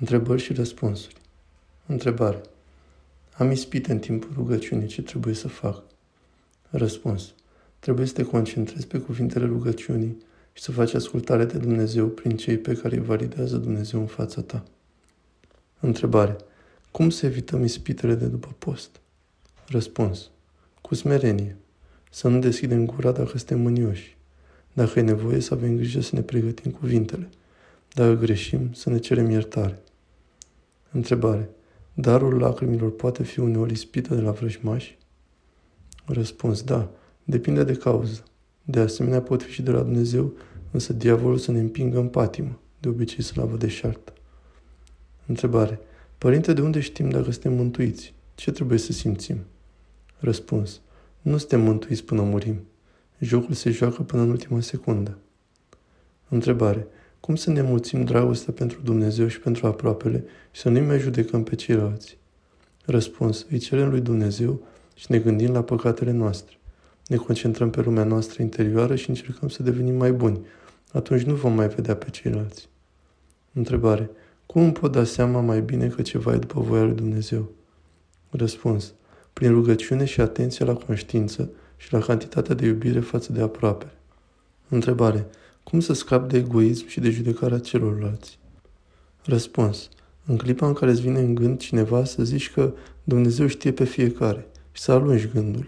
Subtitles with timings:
[0.00, 1.16] Întrebări și răspunsuri.
[1.86, 2.40] Întrebare.
[3.32, 5.82] Am ispit în timpul rugăciunii ce trebuie să fac.
[6.70, 7.34] Răspuns.
[7.78, 10.16] Trebuie să te concentrezi pe cuvintele rugăciunii
[10.52, 14.40] și să faci ascultare de Dumnezeu prin cei pe care îi validează Dumnezeu în fața
[14.40, 14.64] ta.
[15.80, 16.36] Întrebare.
[16.90, 19.00] Cum să evităm ispitele de după post?
[19.66, 20.30] Răspuns.
[20.80, 21.56] Cu smerenie.
[22.10, 24.16] Să nu deschidem gura dacă suntem mânioși.
[24.72, 27.28] Dacă e nevoie să avem grijă să ne pregătim cuvintele.
[27.94, 29.82] Dacă greșim, să ne cerem iertare.
[30.90, 31.50] Întrebare.
[31.94, 34.98] Darul lacrimilor poate fi uneori ispită de la vrăjmași?
[36.04, 36.62] Răspuns.
[36.62, 36.90] Da.
[37.24, 38.22] Depinde de cauză.
[38.64, 40.32] De asemenea, pot fi și de la Dumnezeu,
[40.70, 44.12] însă diavolul să ne împingă în patimă, de obicei slavă de șartă.
[45.26, 45.80] Întrebare.
[46.18, 48.14] Părinte, de unde știm dacă suntem mântuiți?
[48.34, 49.38] Ce trebuie să simțim?
[50.18, 50.80] Răspuns.
[51.20, 52.60] Nu suntem mântuiți până murim.
[53.18, 55.18] Jocul se joacă până în ultima secundă.
[56.28, 56.86] Întrebare.
[57.28, 61.42] Cum să ne mulțim dragostea pentru Dumnezeu și pentru aproapele și să nu mai judecăm
[61.42, 62.18] pe ceilalți?
[62.84, 63.46] Răspuns.
[63.50, 64.60] Îi cerem lui Dumnezeu
[64.94, 66.56] și ne gândim la păcatele noastre.
[67.06, 70.40] Ne concentrăm pe lumea noastră interioară și încercăm să devenim mai buni.
[70.92, 72.68] Atunci nu vom mai vedea pe ceilalți.
[73.52, 74.10] Întrebare.
[74.46, 77.50] Cum îmi pot da seama mai bine că ceva e după voia lui Dumnezeu?
[78.30, 78.94] Răspuns.
[79.32, 83.86] Prin rugăciune și atenție la conștiință și la cantitatea de iubire față de aproape.
[84.68, 85.26] Întrebare.
[85.70, 88.38] Cum să scap de egoism și de judecarea celorlalți?
[89.24, 89.88] Răspuns.
[90.26, 92.72] În clipa în care îți vine în gând cineva să zici că
[93.04, 95.66] Dumnezeu știe pe fiecare și să alungi gândul.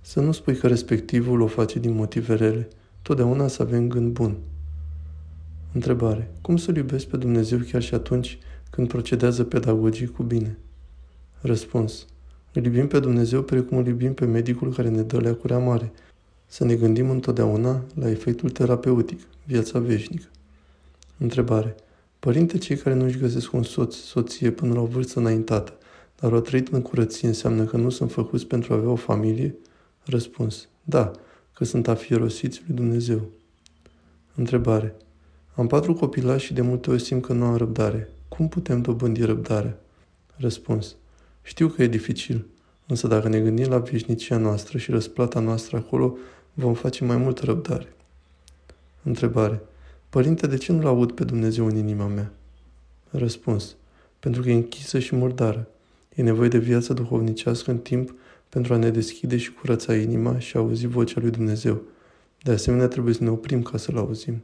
[0.00, 2.68] Să nu spui că respectivul o face din motive rele.
[3.02, 4.36] Totdeauna să avem gând bun.
[5.72, 6.30] Întrebare.
[6.40, 8.38] Cum să-L iubesc pe Dumnezeu chiar și atunci
[8.70, 10.58] când procedează pedagogic cu bine?
[11.40, 12.06] Răspuns.
[12.52, 15.92] Îl iubim pe Dumnezeu precum îl iubim pe medicul care ne dă leacuri mare.
[16.54, 20.26] Să ne gândim întotdeauna la efectul terapeutic, viața veșnică.
[21.18, 21.74] Întrebare.
[22.18, 25.72] Părinte, cei care nu își găsesc un soț, soție până la o vârstă înaintată,
[26.20, 29.54] dar au trăit în curăție, înseamnă că nu sunt făcuți pentru a avea o familie?
[30.04, 30.68] Răspuns.
[30.82, 31.10] Da,
[31.52, 33.20] că sunt afierosiți lui Dumnezeu.
[34.34, 34.94] Întrebare.
[35.54, 38.10] Am patru copilași și de multe ori simt că nu am răbdare.
[38.28, 39.76] Cum putem dobândi răbdare?
[40.36, 40.96] Răspuns.
[41.42, 42.46] Știu că e dificil,
[42.86, 46.16] însă dacă ne gândim la veșnicia noastră și răsplata noastră acolo,
[46.54, 47.92] vom face mai mult răbdare.
[49.02, 49.60] Întrebare.
[50.08, 52.32] Părinte, de ce nu-L aud pe Dumnezeu în inima mea?
[53.10, 53.76] Răspuns.
[54.20, 55.68] Pentru că e închisă și murdară.
[56.14, 58.14] E nevoie de viață duhovnicească în timp
[58.48, 61.82] pentru a ne deschide și curăța inima și a auzi vocea lui Dumnezeu.
[62.42, 64.42] De asemenea, trebuie să ne oprim ca să-L auzim.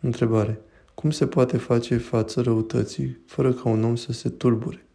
[0.00, 0.60] Întrebare.
[0.94, 4.86] Cum se poate face față răutății fără ca un om să se turbure?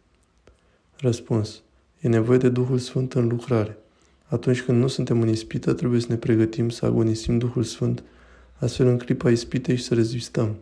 [0.96, 1.62] Răspuns.
[2.00, 3.78] E nevoie de Duhul Sfânt în lucrare.
[4.28, 8.02] Atunci când nu suntem în ispită, trebuie să ne pregătim să agonisim Duhul Sfânt,
[8.54, 10.56] astfel în clipa ispitei și să rezistăm.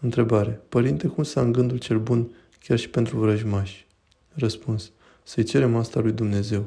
[0.00, 0.60] Întrebare.
[0.68, 2.30] Părinte, cum să am gândul cel bun
[2.64, 3.86] chiar și pentru vrăjmași?
[4.34, 4.90] Răspuns.
[5.22, 6.64] Să-i cerem asta lui Dumnezeu.